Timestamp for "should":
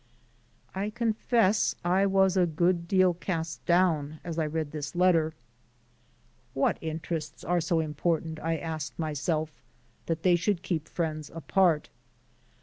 10.35-10.63